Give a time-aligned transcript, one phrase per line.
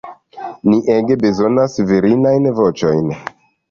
[0.71, 3.19] Ni ege bezonas virinajn voĉojn.